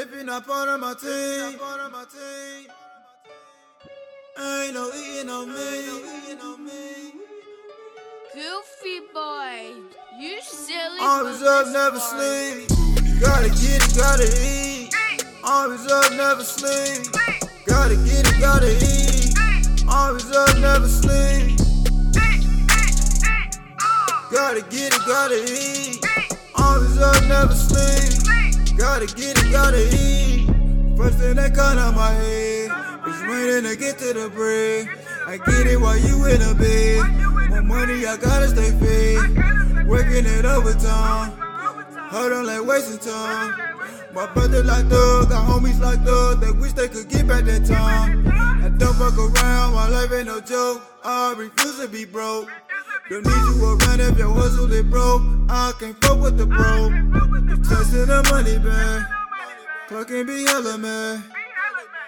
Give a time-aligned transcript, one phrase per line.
[0.00, 0.22] If you're
[0.68, 2.70] of my team,
[4.38, 7.10] ain't no eating on me.
[8.32, 9.74] Goofy boy,
[10.16, 11.00] you silly.
[11.00, 12.68] Always up, never sleep.
[13.20, 14.94] Gotta get it, gotta eat.
[15.42, 17.12] Always up, never sleep.
[17.66, 19.34] Gotta get it, gotta eat.
[19.88, 21.58] Always up, never sleep.
[24.30, 26.06] Gotta get it, gotta eat.
[26.54, 28.37] Always up, never sleep.
[28.78, 30.46] Gotta get it, gotta eat.
[30.96, 32.70] First thing that come out my head
[33.08, 34.88] is raining to get to the bread.
[35.26, 37.50] I get it while you in a bed.
[37.50, 39.86] More money, I gotta stay fed.
[39.88, 41.32] Working it overtime.
[42.12, 43.52] Hold on, like wasting time.
[44.14, 46.40] My brother locked up, got homies locked up.
[46.40, 48.17] They wish they could get back that time.
[50.78, 50.88] Ain't.
[51.04, 52.48] I refuse to be broke.
[53.10, 55.22] Don't need you around if your hustle is broke.
[55.48, 56.88] I can't fuck with the bro.
[56.88, 59.06] You testing the money, man.
[59.88, 61.24] Clock can be hella, man.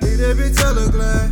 [0.00, 1.30] Need every bitch hella glad.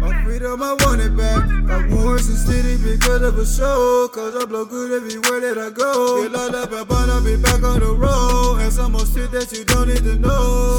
[0.00, 1.44] My freedom, I want it back.
[1.66, 4.08] Got wars in city because of a show.
[4.08, 6.22] Cause I blow good everywhere that I go.
[6.22, 8.60] Get locked up, I bond, I'll be back on the road.
[8.60, 10.78] And some more shit that you don't need to know.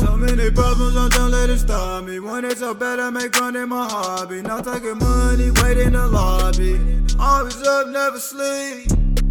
[2.02, 2.20] Me.
[2.20, 4.42] When it's bad, I make running my hobby.
[4.42, 6.80] Not taking money, wait in the lobby.
[7.20, 8.88] Always up, never sleep.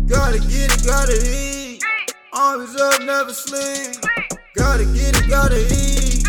[0.06, 1.82] Gotta get it, gotta eat.
[2.32, 3.96] Always up, never sleep.
[4.54, 6.24] Gotta get it, gotta eat.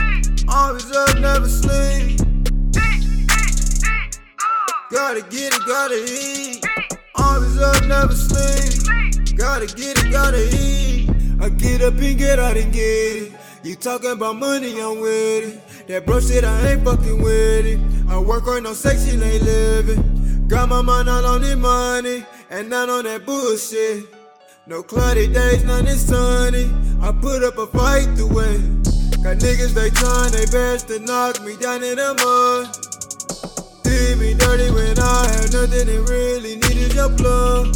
[0.47, 2.19] Always up, never sleep.
[4.91, 6.65] Gotta get it, gotta eat.
[7.15, 9.37] Always up, never sleep.
[9.37, 11.09] Gotta get it, gotta eat.
[11.39, 13.46] I get up and get out and get it.
[13.63, 15.87] You talking about money, I'm with it.
[15.87, 17.79] That bro shit, I ain't fucking with it.
[18.07, 20.47] I work on no sex, section, ain't living.
[20.47, 24.05] Got my mind all on the money, and not on that bullshit.
[24.67, 26.71] No cloudy days, none is sunny.
[27.01, 28.57] I put up a fight the way.
[29.23, 32.71] Got niggas, they trying they best to knock me down in the mud.
[33.83, 37.75] Did me dirty when I had nothing and really needed your blood.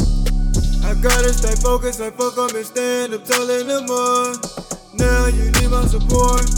[0.84, 4.62] I gotta stay focused, I fuck up and stand up tall in the.
[4.94, 5.51] Now you
[5.92, 6.48] support,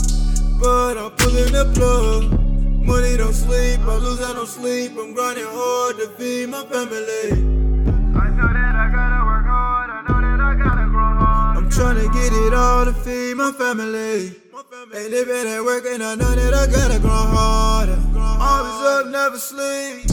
[0.61, 2.23] but I'm pulling the plug.
[2.87, 4.93] Money don't sleep, I lose, I don't sleep.
[4.97, 7.35] I'm grinding hard to feed my family.
[8.15, 9.89] I know that I gotta work hard.
[9.91, 11.57] I know that I gotta grow hard.
[11.57, 14.39] I'm tryna get it all to feed my family.
[14.95, 17.99] Ain't if it ain't working, I know that I gotta grow harder.
[18.15, 20.07] Always up, never sleep.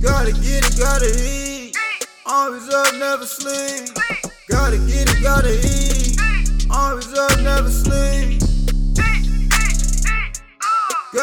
[0.00, 1.74] Gotta get it, gotta eat.
[2.26, 3.90] Always up, never sleep.
[4.46, 6.14] Gotta get it, gotta eat.
[6.70, 7.27] Always up,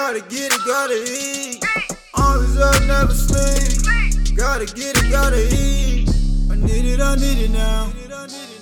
[0.06, 1.66] Gotta get it, gotta eat.
[2.14, 4.38] Always up, never sleep.
[4.38, 6.08] Gotta get it, gotta eat.
[6.52, 7.86] I need it, I need it now.
[7.86, 8.54] I need it, I need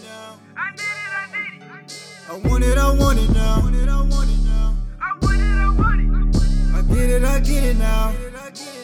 [1.60, 2.00] it.
[2.30, 3.58] I want it, I want it now.
[3.58, 3.72] I
[6.82, 8.08] get it, I get it now.
[8.08, 8.78] I get it, I get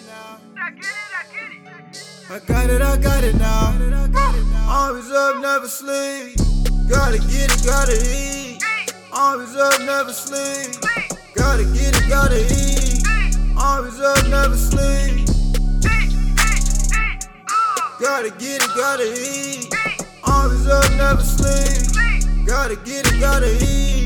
[1.88, 2.04] it.
[2.30, 3.74] I got it, I got it now.
[4.68, 6.36] Always up, never sleep.
[6.90, 8.62] Gotta get it, gotta eat.
[9.14, 10.76] Always up, never sleep.
[11.40, 13.02] Gotta get it, gotta eat.
[13.58, 15.26] Always up, never sleep.
[17.98, 19.74] Gotta get it, gotta eat.
[20.26, 22.46] Always up, never sleep.
[22.46, 23.99] Gotta get it, gotta eat.